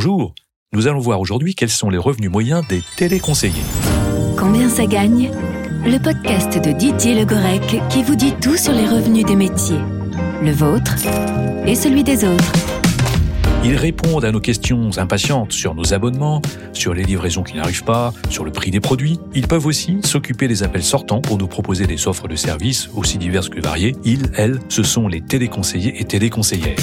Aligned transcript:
Bonjour, 0.00 0.32
nous 0.72 0.86
allons 0.86 1.00
voir 1.00 1.18
aujourd'hui 1.18 1.56
quels 1.56 1.70
sont 1.70 1.90
les 1.90 1.98
revenus 1.98 2.30
moyens 2.30 2.64
des 2.68 2.84
téléconseillers. 2.96 3.64
Combien 4.38 4.68
ça 4.68 4.86
gagne 4.86 5.32
Le 5.84 5.98
podcast 5.98 6.56
de 6.64 6.70
Didier 6.70 7.16
Legorec 7.16 7.82
qui 7.90 8.04
vous 8.04 8.14
dit 8.14 8.32
tout 8.40 8.56
sur 8.56 8.72
les 8.72 8.86
revenus 8.86 9.24
des 9.24 9.34
métiers. 9.34 9.80
Le 10.40 10.52
vôtre 10.52 10.94
et 11.66 11.74
celui 11.74 12.04
des 12.04 12.24
autres. 12.24 12.52
Ils 13.64 13.74
répondent 13.74 14.24
à 14.24 14.30
nos 14.30 14.38
questions 14.38 14.88
impatientes 14.98 15.50
sur 15.50 15.74
nos 15.74 15.92
abonnements, 15.92 16.42
sur 16.72 16.94
les 16.94 17.02
livraisons 17.02 17.42
qui 17.42 17.56
n'arrivent 17.56 17.82
pas, 17.82 18.12
sur 18.30 18.44
le 18.44 18.52
prix 18.52 18.70
des 18.70 18.78
produits. 18.78 19.18
Ils 19.34 19.48
peuvent 19.48 19.66
aussi 19.66 19.98
s'occuper 20.04 20.46
des 20.46 20.62
appels 20.62 20.84
sortants 20.84 21.22
pour 21.22 21.38
nous 21.38 21.48
proposer 21.48 21.88
des 21.88 22.06
offres 22.06 22.28
de 22.28 22.36
services 22.36 22.88
aussi 22.94 23.18
diverses 23.18 23.48
que 23.48 23.60
variées. 23.60 23.96
Ils, 24.04 24.30
elles, 24.36 24.60
ce 24.68 24.84
sont 24.84 25.08
les 25.08 25.22
téléconseillers 25.22 26.00
et 26.00 26.04
téléconseillères. 26.04 26.76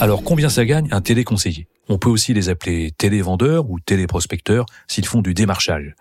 Alors 0.00 0.24
combien 0.24 0.48
ça 0.48 0.64
gagne 0.64 0.88
un 0.92 1.02
téléconseiller? 1.02 1.68
On 1.90 1.98
peut 1.98 2.08
aussi 2.08 2.32
les 2.32 2.48
appeler 2.48 2.90
télévendeurs 2.96 3.68
ou 3.68 3.78
téléprospecteurs 3.80 4.64
s'ils 4.88 5.04
font 5.04 5.20
du 5.20 5.34
démarchage. 5.34 5.94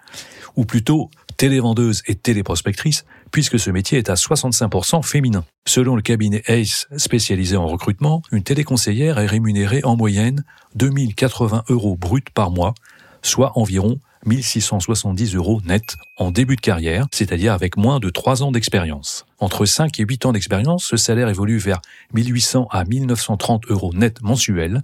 Ou 0.55 0.63
plutôt 0.63 1.09
télévendeuse 1.35 2.01
et 2.07 2.15
téléprospectrice, 2.15 3.03
puisque 3.31 3.59
ce 3.59 3.69
métier 3.69 3.97
est 3.97 4.09
à 4.09 4.13
65% 4.13 5.03
féminin. 5.03 5.43
Selon 5.67 5.97
le 5.97 6.01
cabinet 6.01 6.43
ACE 6.47 6.87
spécialisé 6.95 7.57
en 7.57 7.67
recrutement, 7.67 8.21
une 8.31 8.43
téléconseillère 8.43 9.19
est 9.19 9.25
rémunérée 9.25 9.81
en 9.83 9.97
moyenne 9.97 10.45
2080 10.75 11.65
euros 11.67 11.97
bruts 11.97 12.23
par 12.33 12.51
mois, 12.51 12.75
soit 13.21 13.51
environ 13.55 13.99
1670 14.25 15.35
euros 15.35 15.61
net 15.65 15.95
en 16.17 16.31
début 16.31 16.55
de 16.55 16.61
carrière, 16.61 17.07
c'est-à-dire 17.11 17.53
avec 17.53 17.77
moins 17.77 17.99
de 17.99 18.09
3 18.09 18.43
ans 18.43 18.51
d'expérience. 18.51 19.25
Entre 19.39 19.65
5 19.65 19.99
et 19.99 20.03
8 20.03 20.25
ans 20.25 20.31
d'expérience, 20.33 20.85
ce 20.85 20.97
salaire 20.97 21.29
évolue 21.29 21.57
vers 21.57 21.81
1800 22.13 22.67
à 22.71 22.83
1930 22.83 23.67
euros 23.69 23.93
net 23.93 24.21
mensuels. 24.21 24.81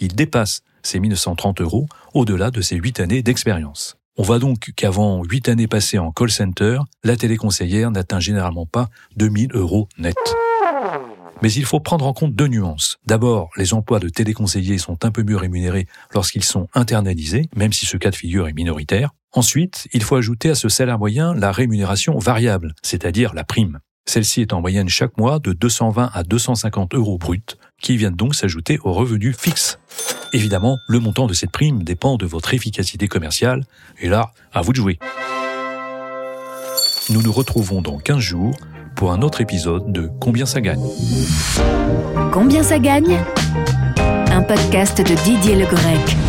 Il 0.00 0.14
dépasse 0.14 0.62
ces 0.82 1.00
1930 1.00 1.60
euros 1.60 1.86
au-delà 2.14 2.50
de 2.50 2.60
ces 2.60 2.76
8 2.76 3.00
années 3.00 3.22
d'expérience. 3.22 3.96
On 4.18 4.22
voit 4.22 4.38
donc 4.38 4.70
qu'avant 4.76 5.22
8 5.22 5.50
années 5.50 5.68
passées 5.68 5.98
en 5.98 6.10
call 6.10 6.30
center, 6.30 6.78
la 7.04 7.16
téléconseillère 7.16 7.90
n'atteint 7.90 8.20
généralement 8.20 8.66
pas 8.66 8.88
2000 9.16 9.50
euros 9.54 9.88
net. 9.98 10.16
Mais 11.42 11.52
il 11.52 11.64
faut 11.64 11.80
prendre 11.80 12.06
en 12.06 12.12
compte 12.12 12.34
deux 12.34 12.48
nuances. 12.48 12.98
D'abord, 13.06 13.50
les 13.56 13.74
emplois 13.74 13.98
de 13.98 14.08
téléconseillers 14.08 14.78
sont 14.78 15.04
un 15.04 15.10
peu 15.10 15.22
mieux 15.22 15.36
rémunérés 15.36 15.86
lorsqu'ils 16.14 16.44
sont 16.44 16.68
internalisés, 16.74 17.48
même 17.54 17.72
si 17.72 17.86
ce 17.86 17.96
cas 17.96 18.10
de 18.10 18.16
figure 18.16 18.48
est 18.48 18.54
minoritaire. 18.54 19.10
Ensuite, 19.32 19.86
il 19.92 20.02
faut 20.02 20.16
ajouter 20.16 20.48
à 20.50 20.54
ce 20.54 20.68
salaire 20.68 20.98
moyen 20.98 21.34
la 21.34 21.52
rémunération 21.52 22.18
variable, 22.18 22.74
c'est-à-dire 22.82 23.34
la 23.34 23.44
prime. 23.44 23.80
Celle-ci 24.08 24.40
est 24.40 24.52
en 24.52 24.60
moyenne 24.60 24.88
chaque 24.88 25.18
mois 25.18 25.40
de 25.40 25.52
220 25.52 26.10
à 26.14 26.22
250 26.22 26.94
euros 26.94 27.18
bruts, 27.18 27.42
qui 27.82 27.96
viennent 27.96 28.14
donc 28.14 28.34
s'ajouter 28.34 28.78
aux 28.84 28.92
revenus 28.92 29.36
fixes. 29.36 29.78
Évidemment, 30.32 30.78
le 30.88 31.00
montant 31.00 31.26
de 31.26 31.34
cette 31.34 31.50
prime 31.50 31.82
dépend 31.82 32.16
de 32.16 32.24
votre 32.24 32.54
efficacité 32.54 33.08
commerciale, 33.08 33.64
et 34.00 34.08
là, 34.08 34.32
à 34.52 34.62
vous 34.62 34.72
de 34.72 34.76
jouer. 34.76 34.98
Nous 37.10 37.20
nous 37.20 37.32
retrouvons 37.32 37.82
dans 37.82 37.98
15 37.98 38.18
jours 38.18 38.56
pour 38.96 39.12
un 39.12 39.20
autre 39.20 39.42
épisode 39.42 39.92
de 39.92 40.10
Combien 40.20 40.46
ça 40.46 40.60
gagne 40.60 40.82
Combien 42.32 42.62
ça 42.62 42.78
gagne? 42.78 43.18
Un 44.32 44.42
podcast 44.42 44.98
de 44.98 45.14
Didier 45.22 45.54
Legorec. 45.54 46.25